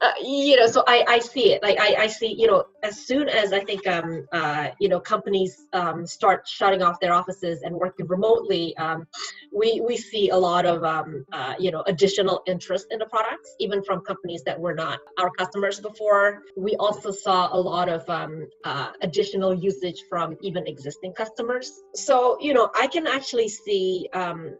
uh, 0.00 0.12
you 0.22 0.56
know 0.56 0.66
so 0.66 0.84
i 0.86 1.04
i 1.08 1.18
see 1.18 1.52
it. 1.52 1.62
Like 1.62 1.78
i 1.80 1.94
i 2.04 2.06
see 2.06 2.34
you 2.38 2.46
know 2.46 2.64
as 2.82 3.00
soon 3.06 3.28
as 3.28 3.52
i 3.52 3.60
think 3.60 3.86
um 3.86 4.26
uh 4.32 4.68
you 4.80 4.88
know 4.88 5.00
companies 5.00 5.66
um 5.72 6.06
start 6.06 6.46
shutting 6.46 6.82
off 6.82 7.00
their 7.00 7.12
offices 7.12 7.62
and 7.62 7.74
working 7.74 8.06
remotely 8.06 8.76
um 8.76 9.06
we 9.52 9.80
we 9.80 9.96
see 9.96 10.30
a 10.30 10.36
lot 10.36 10.66
of 10.66 10.84
um 10.84 11.24
uh, 11.32 11.54
you 11.58 11.70
know 11.70 11.82
additional 11.86 12.42
interest 12.46 12.86
in 12.90 12.98
the 12.98 13.06
products 13.06 13.54
even 13.58 13.82
from 13.82 14.00
companies 14.02 14.42
that 14.44 14.58
were 14.58 14.74
not 14.74 15.00
our 15.18 15.30
customers 15.30 15.80
before. 15.80 16.42
We 16.56 16.76
also 16.76 17.10
saw 17.10 17.48
a 17.52 17.60
lot 17.60 17.88
of 17.88 18.08
um 18.08 18.46
uh, 18.64 18.90
additional 19.02 19.52
usage 19.54 20.04
from 20.08 20.36
even 20.42 20.66
existing 20.66 21.14
customers. 21.14 21.82
So 21.94 22.38
you 22.40 22.54
know 22.54 22.70
i 22.74 22.86
can 22.86 23.06
actually 23.06 23.48
see 23.48 24.08
um 24.12 24.56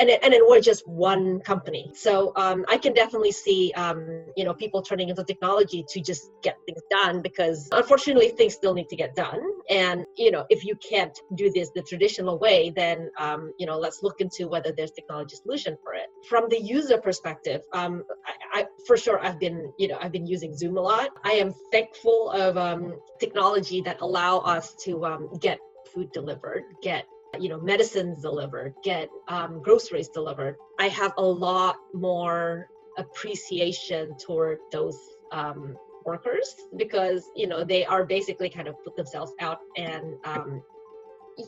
and 0.00 0.08
it, 0.08 0.18
and 0.22 0.32
it 0.32 0.42
was 0.42 0.64
just 0.64 0.86
one 0.88 1.40
company. 1.40 1.92
So 1.94 2.32
um, 2.36 2.64
I 2.68 2.78
can 2.78 2.94
definitely 2.94 3.32
see 3.32 3.72
um, 3.76 4.24
you 4.36 4.44
know 4.44 4.54
people 4.54 4.80
turning 4.82 5.10
into 5.10 5.22
technology 5.22 5.84
to 5.88 6.00
just 6.00 6.30
get 6.42 6.56
things 6.66 6.80
done 6.90 7.20
because 7.20 7.68
unfortunately 7.70 8.30
things 8.30 8.54
still 8.54 8.74
need 8.74 8.88
to 8.88 8.96
get 8.96 9.14
done. 9.14 9.40
And 9.68 10.06
you 10.16 10.30
know 10.30 10.46
if 10.48 10.64
you 10.64 10.74
can't 10.76 11.16
do 11.34 11.52
this 11.54 11.70
the 11.74 11.82
traditional 11.82 12.38
way, 12.38 12.70
then 12.74 13.10
um, 13.18 13.52
you 13.58 13.66
know 13.66 13.78
let's 13.78 14.02
look 14.02 14.20
into 14.20 14.48
whether 14.48 14.72
there's 14.72 14.92
technology 14.92 15.36
solution 15.36 15.76
for 15.84 15.94
it. 15.94 16.06
From 16.28 16.48
the 16.48 16.60
user 16.60 16.98
perspective, 16.98 17.60
um, 17.74 18.02
I, 18.26 18.60
I, 18.60 18.66
for 18.86 18.96
sure 18.96 19.20
I've 19.24 19.38
been 19.38 19.72
you 19.78 19.88
know 19.88 19.98
I've 20.00 20.12
been 20.12 20.26
using 20.26 20.56
Zoom 20.56 20.78
a 20.78 20.80
lot. 20.80 21.10
I 21.24 21.32
am 21.32 21.54
thankful 21.70 22.30
of 22.30 22.56
um, 22.56 22.94
technology 23.18 23.82
that 23.82 24.00
allow 24.00 24.38
us 24.38 24.74
to 24.84 25.04
um, 25.04 25.28
get 25.40 25.58
food 25.92 26.10
delivered, 26.12 26.62
get 26.82 27.04
you 27.38 27.48
know 27.48 27.60
medicines 27.60 28.22
delivered 28.22 28.74
get 28.82 29.08
um, 29.28 29.62
groceries 29.62 30.08
delivered. 30.08 30.56
I 30.78 30.88
have 30.88 31.12
a 31.16 31.24
lot 31.24 31.76
more 31.94 32.68
appreciation 32.98 34.16
toward 34.18 34.58
those 34.72 34.98
um, 35.32 35.76
workers 36.04 36.56
because 36.76 37.30
you 37.36 37.46
know 37.46 37.64
they 37.64 37.84
are 37.84 38.04
basically 38.04 38.50
kind 38.50 38.68
of 38.68 38.74
put 38.84 38.96
themselves 38.96 39.32
out 39.40 39.58
and 39.76 40.14
um, 40.24 40.62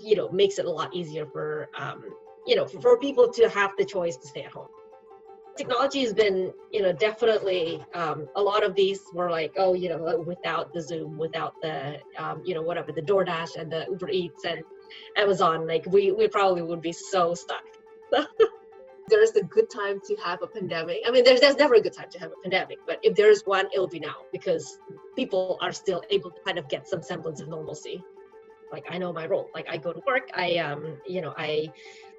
you 0.00 0.16
know 0.16 0.28
makes 0.30 0.58
it 0.58 0.66
a 0.66 0.70
lot 0.70 0.94
easier 0.94 1.26
for 1.26 1.68
um, 1.76 2.04
you 2.46 2.56
know 2.56 2.66
for 2.66 2.98
people 2.98 3.28
to 3.28 3.48
have 3.48 3.72
the 3.78 3.84
choice 3.84 4.16
to 4.16 4.26
stay 4.26 4.42
at 4.42 4.52
home. 4.52 4.68
Technology 5.56 6.00
has 6.02 6.14
been 6.14 6.52
you 6.70 6.82
know 6.82 6.92
definitely 6.92 7.84
um, 7.94 8.26
a 8.36 8.42
lot 8.42 8.64
of 8.64 8.74
these 8.74 9.00
were 9.12 9.30
like 9.30 9.52
oh 9.58 9.74
you 9.74 9.88
know 9.88 10.22
without 10.26 10.72
the 10.72 10.80
zoom 10.80 11.18
without 11.18 11.54
the 11.60 11.98
um, 12.16 12.42
you 12.44 12.54
know 12.54 12.62
whatever 12.62 12.92
the 12.92 13.02
doordash 13.02 13.56
and 13.56 13.70
the 13.70 13.86
uber 13.90 14.08
eats 14.08 14.44
and 14.44 14.62
Amazon, 15.16 15.66
like 15.66 15.84
we 15.86 16.12
we 16.12 16.28
probably 16.28 16.62
would 16.62 16.82
be 16.82 16.92
so 16.92 17.34
stuck. 17.34 17.64
there 19.08 19.22
is 19.22 19.34
a 19.36 19.42
good 19.44 19.68
time 19.68 20.00
to 20.06 20.16
have 20.16 20.42
a 20.42 20.46
pandemic. 20.46 20.98
I 21.06 21.10
mean, 21.10 21.24
there's 21.24 21.40
there's 21.40 21.56
never 21.56 21.74
a 21.74 21.80
good 21.80 21.92
time 21.92 22.10
to 22.10 22.18
have 22.18 22.30
a 22.30 22.40
pandemic, 22.42 22.78
but 22.86 22.98
if 23.02 23.14
there 23.14 23.30
is 23.30 23.42
one, 23.44 23.66
it'll 23.72 23.88
be 23.88 24.00
now 24.00 24.16
because 24.32 24.78
people 25.16 25.58
are 25.60 25.72
still 25.72 26.02
able 26.10 26.30
to 26.30 26.40
kind 26.42 26.58
of 26.58 26.68
get 26.68 26.88
some 26.88 27.02
semblance 27.02 27.40
of 27.40 27.48
normalcy. 27.48 28.02
Like 28.70 28.86
I 28.88 28.98
know 28.98 29.12
my 29.12 29.26
role. 29.26 29.50
Like 29.54 29.68
I 29.68 29.76
go 29.76 29.92
to 29.92 30.00
work. 30.06 30.30
I 30.34 30.56
um 30.56 30.96
you 31.06 31.20
know 31.20 31.34
I 31.36 31.70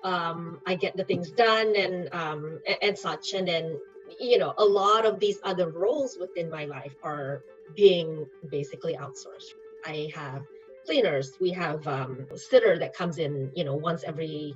um 0.03 0.61
I 0.67 0.75
get 0.75 0.95
the 0.95 1.03
things 1.03 1.31
done 1.31 1.75
and 1.75 2.13
um 2.13 2.59
and, 2.67 2.77
and 2.81 2.97
such. 2.97 3.33
And 3.33 3.47
then 3.47 3.79
you 4.19 4.37
know 4.37 4.53
a 4.57 4.65
lot 4.65 5.05
of 5.05 5.19
these 5.19 5.39
other 5.43 5.69
roles 5.69 6.17
within 6.19 6.49
my 6.49 6.65
life 6.65 6.95
are 7.03 7.43
being 7.75 8.27
basically 8.49 8.95
outsourced. 8.95 9.53
I 9.85 10.11
have 10.13 10.43
cleaners. 10.85 11.31
We 11.39 11.51
have 11.51 11.85
um, 11.87 12.27
a 12.31 12.37
sitter 12.37 12.77
that 12.79 12.93
comes 12.93 13.17
in, 13.17 13.51
you 13.55 13.63
know, 13.63 13.75
once 13.75 14.03
every 14.03 14.55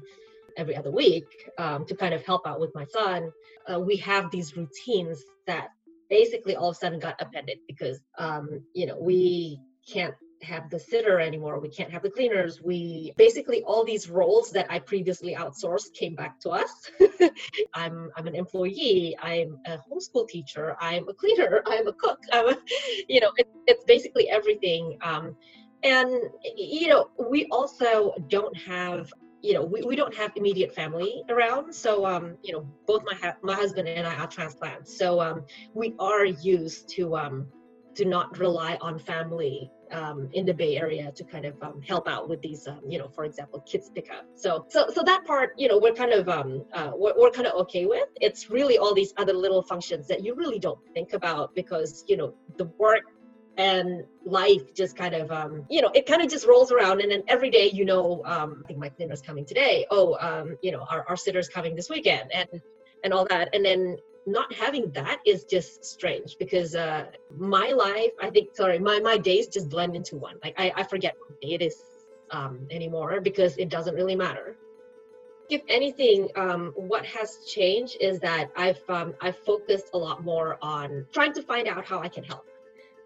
every 0.57 0.75
other 0.75 0.91
week 0.91 1.27
um, 1.60 1.86
to 1.86 1.96
kind 1.96 2.13
of 2.13 2.25
help 2.25 2.46
out 2.48 2.60
with 2.60 2.74
my 2.74 2.86
son. 2.86 3.31
Uh, 3.72 3.79
we 3.79 3.96
have 3.98 4.31
these 4.31 4.57
routines 4.57 5.24
that 5.46 5.69
basically 6.10 6.55
all 6.55 6.69
of 6.69 6.75
a 6.75 6.79
sudden 6.79 7.00
got 7.00 7.15
appended 7.22 7.60
because 7.67 8.00
um, 8.17 8.62
you 8.74 8.86
know 8.86 8.98
we 9.00 9.60
can't 9.88 10.15
have 10.43 10.69
the 10.69 10.79
sitter 10.79 11.19
anymore. 11.19 11.60
We 11.60 11.69
can't 11.69 11.91
have 11.91 12.03
the 12.03 12.12
cleaners. 12.12 12.62
We 12.62 13.13
basically 13.17 13.63
all 13.63 13.84
these 13.84 14.07
roles 14.07 14.51
that 14.51 14.67
i 14.69 14.77
previously 14.77 15.36
outsourced 15.36 15.93
came 15.93 16.15
back 16.15 16.39
to 16.41 16.50
us. 16.51 16.91
I'm 17.74 18.10
i'm 18.15 18.27
an 18.27 18.36
employee. 18.36 19.15
I'm 19.22 19.57
a 19.65 19.77
homeschool 19.77 20.27
teacher. 20.27 20.75
I'm 20.79 21.07
a 21.07 21.13
cleaner. 21.13 21.63
I'm 21.65 21.88
a 21.88 21.93
cook. 21.93 22.19
I'm 22.31 22.50
a, 22.50 22.57
you 23.07 23.19
know 23.19 23.31
it, 23.38 23.48
it's 23.67 23.84
basically 23.86 24.29
everything. 24.29 24.98
Um, 25.01 25.36
and 25.84 26.10
you 26.55 26.88
know 26.88 27.10
we 27.29 27.48
also 27.51 28.13
don't 28.29 28.55
have 28.57 29.12
you 29.41 29.53
know 29.53 29.63
we, 29.63 29.81
we 29.84 29.96
don't 29.96 30.15
have 30.15 30.31
immediate 30.36 30.74
family 30.74 31.24
around 31.29 31.74
so 31.74 32.05
um 32.05 32.36
you 32.43 32.53
know 32.53 32.67
both 32.88 33.03
my 33.05 33.13
ha- 33.22 33.38
my 33.43 33.53
husband 33.53 33.88
and 33.88 34.07
i 34.07 34.15
are 34.15 34.27
transplants 34.27 34.98
so 34.98 35.22
um 35.22 35.46
we 35.74 35.93
are 36.00 36.25
used 36.25 36.89
to 36.89 37.15
um 37.15 37.48
to 37.98 38.05
not 38.05 38.38
rely 38.38 38.77
on 38.79 39.00
family 39.00 39.72
um, 39.91 40.29
in 40.34 40.46
the 40.46 40.53
Bay 40.53 40.77
Area 40.77 41.12
to 41.13 41.24
kind 41.24 41.46
of 41.46 41.55
um, 41.63 41.81
help 41.81 42.07
out 42.07 42.29
with 42.29 42.41
these, 42.41 42.67
um, 42.67 42.81
you 42.88 43.00
know, 43.00 43.07
for 43.07 43.25
example, 43.25 43.62
kids 43.62 43.89
pickup. 43.93 44.25
So, 44.36 44.65
so, 44.69 44.88
so 44.93 45.01
that 45.03 45.25
part, 45.25 45.53
you 45.57 45.67
know, 45.67 45.79
we're 45.79 45.93
kind 45.93 46.12
of, 46.12 46.29
um, 46.29 46.63
uh, 46.74 46.91
we're, 46.93 47.13
we're 47.17 47.31
kind 47.31 47.48
of 47.48 47.53
okay 47.62 47.88
with. 47.88 48.07
It's 48.22 48.51
really 48.51 48.77
all 48.77 48.93
these 48.93 49.13
other 49.17 49.34
little 49.34 49.63
functions 49.63 50.07
that 50.10 50.24
you 50.24 50.36
really 50.36 50.60
don't 50.60 50.79
think 50.93 51.13
about 51.13 51.55
because, 51.55 52.03
you 52.07 52.17
know, 52.17 52.34
the 52.57 52.65
work 52.77 53.03
and 53.57 54.03
life 54.25 54.73
just 54.73 54.95
kind 54.95 55.15
of 55.15 55.31
um, 55.31 55.65
you 55.69 55.81
know 55.81 55.89
it 55.93 56.05
kind 56.05 56.21
of 56.21 56.29
just 56.29 56.45
rolls 56.47 56.71
around. 56.71 57.01
And 57.01 57.11
then 57.11 57.23
every 57.27 57.49
day 57.49 57.69
you 57.73 57.85
know 57.85 58.21
um, 58.25 58.61
i 58.63 58.67
think 58.67 58.79
my 58.79 58.89
cleaner's 58.89 59.21
coming 59.21 59.45
today. 59.45 59.85
Oh 59.91 60.17
um, 60.19 60.57
you 60.61 60.71
know 60.71 60.85
our, 60.89 61.05
our 61.09 61.17
sitter's 61.17 61.49
coming 61.49 61.75
this 61.75 61.89
weekend 61.89 62.31
and 62.33 62.61
and 63.03 63.13
all 63.13 63.25
that. 63.25 63.49
And 63.53 63.65
then 63.65 63.97
not 64.25 64.51
having 64.53 64.91
that 64.91 65.19
is 65.25 65.45
just 65.45 65.85
strange 65.85 66.35
because 66.37 66.75
uh, 66.75 67.05
my 67.37 67.69
life 67.69 68.11
i 68.21 68.29
think 68.29 68.53
sorry 68.53 68.77
my 68.77 68.99
my 68.99 69.17
days 69.17 69.47
just 69.47 69.69
blend 69.69 69.95
into 69.95 70.15
one. 70.17 70.35
Like 70.43 70.55
i, 70.57 70.71
I 70.75 70.83
forget 70.83 71.15
what 71.27 71.41
day 71.41 71.53
it 71.55 71.61
is 71.61 71.81
um, 72.31 72.67
anymore 72.71 73.21
because 73.21 73.57
it 73.57 73.69
doesn't 73.69 73.95
really 73.95 74.15
matter. 74.15 74.55
If 75.49 75.61
anything, 75.69 76.27
um, 76.35 76.73
what 76.75 77.05
has 77.05 77.37
changed 77.47 77.95
is 78.01 78.19
that 78.19 78.51
I've 78.57 78.81
um, 78.89 79.13
I've 79.21 79.37
focused 79.37 79.91
a 79.93 79.97
lot 79.97 80.23
more 80.23 80.57
on 80.61 81.05
trying 81.13 81.31
to 81.33 81.41
find 81.41 81.69
out 81.69 81.85
how 81.85 81.99
I 81.99 82.09
can 82.09 82.25
help 82.25 82.45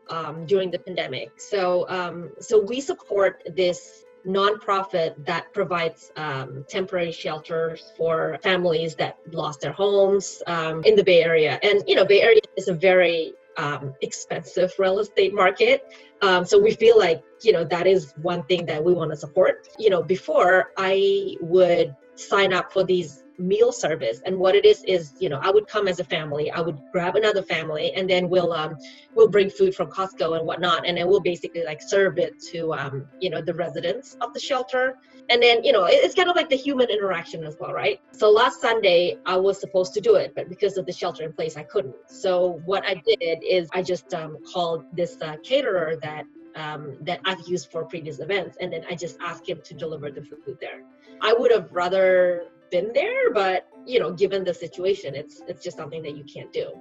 um, 0.09 0.45
during 0.45 0.71
the 0.71 0.79
pandemic. 0.79 1.39
So, 1.39 1.87
um, 1.89 2.31
so 2.39 2.59
we 2.59 2.81
support 2.81 3.43
this 3.55 4.03
nonprofit 4.25 5.25
that 5.25 5.51
provides 5.53 6.11
um, 6.15 6.65
temporary 6.69 7.11
shelters 7.11 7.91
for 7.97 8.37
families 8.43 8.95
that 8.95 9.17
lost 9.31 9.61
their 9.61 9.71
homes 9.71 10.43
um, 10.47 10.83
in 10.83 10.95
the 10.95 11.03
Bay 11.03 11.23
Area. 11.23 11.59
And 11.63 11.83
you 11.87 11.95
know, 11.95 12.05
Bay 12.05 12.21
Area 12.21 12.41
is 12.57 12.67
a 12.67 12.73
very 12.73 13.33
um, 13.57 13.93
expensive 14.01 14.73
real 14.77 14.99
estate 14.99 15.33
market. 15.33 15.83
Um, 16.21 16.45
so 16.45 16.59
we 16.59 16.73
feel 16.73 16.97
like 16.97 17.23
you 17.41 17.51
know 17.51 17.63
that 17.65 17.87
is 17.87 18.13
one 18.21 18.43
thing 18.43 18.65
that 18.67 18.83
we 18.83 18.93
want 18.93 19.11
to 19.11 19.17
support. 19.17 19.67
You 19.79 19.89
know, 19.89 20.03
before 20.03 20.71
I 20.77 21.35
would 21.41 21.95
sign 22.21 22.53
up 22.53 22.71
for 22.71 22.83
these 22.83 23.23
meal 23.37 23.71
service. 23.71 24.21
And 24.25 24.37
what 24.37 24.55
it 24.55 24.65
is 24.65 24.83
is 24.83 25.13
you 25.19 25.29
know 25.29 25.39
i 25.41 25.49
would 25.49 25.67
come 25.67 25.87
as 25.87 25.99
a 25.99 26.03
family. 26.03 26.51
I 26.51 26.61
would 26.61 26.79
grab 26.91 27.15
another 27.15 27.41
family 27.41 27.91
and 27.95 28.09
then 28.09 28.29
we'll 28.29 28.53
um 28.53 28.77
we'll 29.15 29.29
bring 29.29 29.49
food 29.49 29.73
from 29.75 29.87
costco 29.87 30.37
and 30.37 30.45
whatnot 30.45 30.87
and 30.87 30.97
then 30.97 31.07
we'll 31.07 31.21
basically 31.21 31.63
like 31.63 31.81
serve 31.81 32.17
it 32.17 32.33
to 32.51 32.73
um 32.73 33.07
you 33.19 33.29
know 33.29 33.41
the 33.41 33.53
residents 33.53 34.15
of 34.21 34.33
the 34.33 34.39
shelter. 34.39 34.97
And 35.29 35.41
then 35.41 35.63
you 35.63 35.71
know 35.71 35.85
it's 35.85 36.15
kind 36.15 36.29
of 36.29 36.35
like 36.35 36.49
the 36.49 36.55
human 36.55 36.89
interaction 36.89 37.43
as 37.43 37.55
well 37.59 37.73
right? 37.73 37.99
So 38.11 38.29
last 38.29 38.61
sunday 38.61 39.17
i 39.25 39.37
was 39.37 39.59
supposed 39.59 39.93
to 39.93 40.01
do 40.01 40.15
it 40.15 40.33
but 40.35 40.49
because 40.49 40.77
of 40.77 40.85
the 40.85 40.93
shelter 40.93 41.23
in 41.23 41.33
place 41.33 41.57
i 41.57 41.63
couldn't. 41.63 41.95
So 42.07 42.61
what 42.65 42.83
i 42.85 42.95
did 43.05 43.43
is 43.43 43.69
i 43.73 43.81
just 43.81 44.13
um, 44.13 44.37
called 44.53 44.83
this 44.93 45.17
uh, 45.21 45.37
caterer 45.43 45.95
that 46.01 46.25
um, 46.55 46.97
that 47.01 47.21
I've 47.25 47.47
used 47.47 47.71
for 47.71 47.85
previous 47.85 48.19
events, 48.19 48.57
and 48.59 48.71
then 48.73 48.83
I 48.89 48.95
just 48.95 49.17
asked 49.21 49.47
him 49.47 49.61
to 49.63 49.73
deliver 49.73 50.11
the 50.11 50.21
food 50.21 50.57
there. 50.59 50.81
I 51.21 51.33
would 51.33 51.51
have 51.51 51.71
rather 51.71 52.47
been 52.71 52.91
there, 52.93 53.31
but 53.33 53.67
you 53.85 53.99
know, 53.99 54.11
given 54.11 54.43
the 54.43 54.53
situation, 54.53 55.15
it's 55.15 55.41
it's 55.47 55.63
just 55.63 55.77
something 55.77 56.01
that 56.03 56.15
you 56.15 56.23
can't 56.23 56.51
do. 56.51 56.73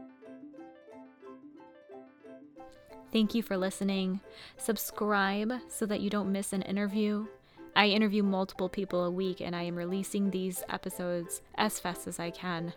Thank 3.12 3.34
you 3.34 3.42
for 3.42 3.56
listening. 3.56 4.20
Subscribe 4.56 5.52
so 5.68 5.84
that 5.86 6.00
you 6.00 6.10
don't 6.10 6.30
miss 6.30 6.52
an 6.52 6.62
interview. 6.62 7.26
I 7.74 7.86
interview 7.86 8.22
multiple 8.22 8.68
people 8.68 9.04
a 9.04 9.10
week 9.10 9.40
and 9.40 9.54
I 9.54 9.62
am 9.62 9.74
releasing 9.76 10.30
these 10.30 10.62
episodes 10.68 11.42
as 11.56 11.80
fast 11.80 12.06
as 12.06 12.20
I 12.20 12.30
can. 12.30 12.72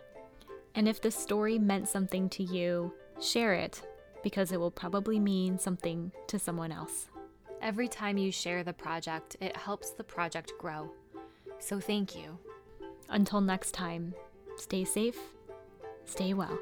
And 0.74 0.88
if 0.88 1.00
the 1.00 1.10
story 1.10 1.58
meant 1.58 1.88
something 1.88 2.28
to 2.30 2.42
you, 2.42 2.92
share 3.20 3.54
it 3.54 3.82
because 4.24 4.50
it 4.50 4.58
will 4.58 4.72
probably 4.72 5.20
mean 5.20 5.58
something 5.58 6.10
to 6.26 6.38
someone 6.38 6.72
else. 6.72 7.08
Every 7.62 7.86
time 7.86 8.18
you 8.18 8.32
share 8.32 8.64
the 8.64 8.72
project, 8.72 9.36
it 9.40 9.56
helps 9.56 9.90
the 9.90 10.04
project 10.04 10.52
grow. 10.58 10.90
So 11.64 11.80
thank 11.80 12.14
you. 12.14 12.38
Until 13.08 13.40
next 13.40 13.72
time, 13.72 14.14
Stay 14.56 14.84
safe, 14.84 15.18
stay 16.04 16.32
well. 16.32 16.58